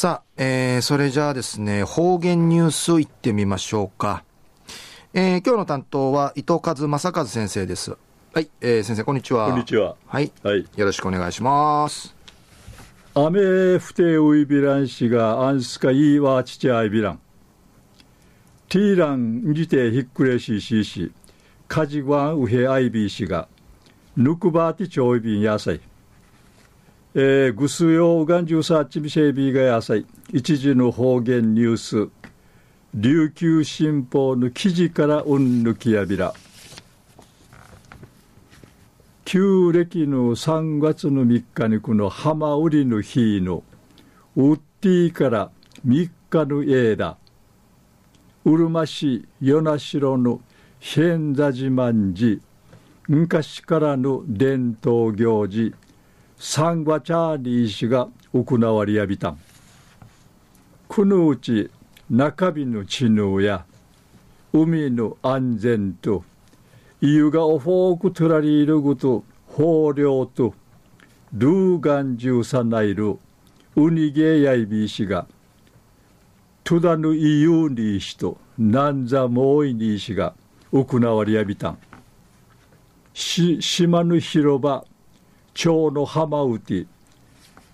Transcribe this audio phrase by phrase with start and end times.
[0.00, 4.24] さあ、えー、それじゃあですね、方言ニュースいってみましょうか。
[5.12, 7.98] えー、今日の担当は伊藤和正和先生です。
[8.32, 9.50] はい、えー、先生こんにちは。
[9.50, 9.96] こんにちは。
[10.06, 10.32] はい。
[10.42, 10.66] はい。
[10.74, 12.16] よろしくお願いします。
[13.12, 13.40] 雨
[13.76, 17.20] 降てウイビラン氏がアンスカイワチチアイビラン。
[18.70, 21.12] ティーランにてひっくれししし、
[21.68, 23.48] カジワンウヘアイビー氏が、
[24.16, 25.82] ヌクバーティチョイビン野菜。
[27.12, 30.06] えー、ぐすようがんじゅうさっちびせいびが野菜。
[30.32, 32.08] 一時の方言ニュース。
[32.94, 36.32] 琉球新報の記事からうんぬきやびら。
[39.24, 43.64] 旧暦の3月の3日にこの浜売りの日の
[44.36, 45.50] ウッディから
[45.84, 47.16] 3日の間
[48.44, 50.40] うるま市与那城の
[50.78, 52.40] 変座自慢寺
[53.08, 55.74] 昔からの伝統行事
[56.42, 59.28] サンガチャーリー氏が行われやびた。
[59.28, 59.38] ん
[60.88, 61.70] このうち
[62.08, 63.66] 中日の知能や
[64.50, 66.24] 海の安全と
[67.02, 70.54] 湯がおフォークトラリールグと豊漁と
[71.34, 73.18] ルーガンジューサナイル
[73.76, 75.26] ウニゲヤイビー氏が
[76.64, 80.32] トダヌイユーニー氏とナンザモーイニー氏が
[80.72, 81.72] 行われやびた。
[81.72, 81.78] ん
[83.12, 84.86] し島の広場
[85.60, 86.86] 町の浜うて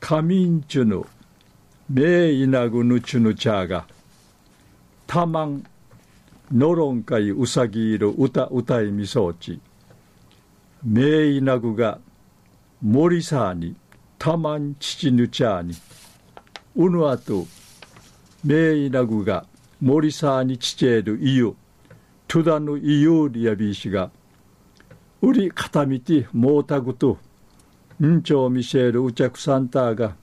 [0.00, 1.06] カミンチュの
[1.88, 3.86] メイナグヌチュヌチャーが
[5.06, 5.64] タマン
[6.50, 9.60] ノロンカイウサギいる歌歌いみそうち。
[10.84, 12.00] メイナグが
[12.82, 13.76] 森さに
[14.18, 15.74] タマンチチヌチャーに。
[16.74, 17.46] うぬあと
[18.44, 19.46] メイナグが
[19.80, 21.54] 森さにちちえるいゆ
[22.26, 24.10] トゥダのいゆりやびしが
[25.22, 27.18] うりかたみてもうたぐと
[28.06, 30.14] んちょう見せるうちゃくサンターが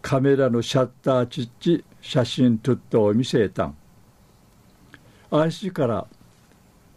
[0.00, 3.76] カメラのシャッターちっち写真撮っと見せたん。
[5.30, 6.06] 安心から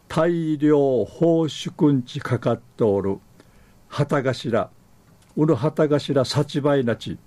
[0.07, 3.17] 大量奉祝んちかかっとおる
[3.87, 4.69] 旗頭
[5.35, 7.17] うる旗頭幸倍なち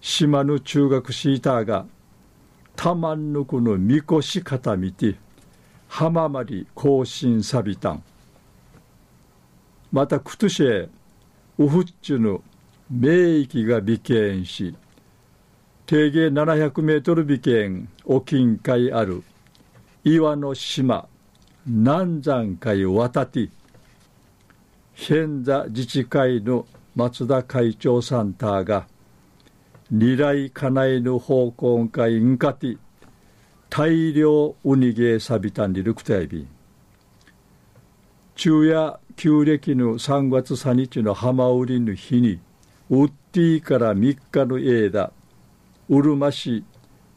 [0.00, 1.86] 島の中学シーターが
[2.76, 5.16] たまんぬくのみこし方見て
[5.88, 8.02] 浜まり更新さびたん。
[9.92, 10.88] またくとしえ
[11.62, 12.42] ウフッチュの
[12.90, 14.74] 名域が美見し
[15.86, 19.22] 定芸700メートル美見沖近海ある
[20.02, 21.06] 岩の島
[21.64, 23.48] 南山会渡て
[24.94, 28.88] 変座自治会の松田会長サンターが
[29.88, 32.76] 二来家内の方向会んかて
[33.70, 36.44] 大量ウニゲーサビタンリルクタイビ
[38.34, 42.40] 昼夜旧暦の3月3日の浜売りの日に
[42.90, 45.12] ウッディから3日の間
[45.88, 46.64] うるま市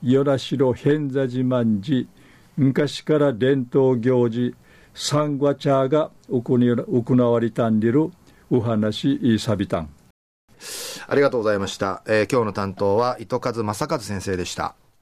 [0.01, 2.07] 与那城変座自慢寺
[2.57, 4.55] 昔から伝統行事
[4.93, 8.11] サンガチャーが行われたんでる
[8.49, 9.89] お話さびたん。
[11.07, 14.75] ありがとうございました、えー、今日の担当は糸数正和先生でした。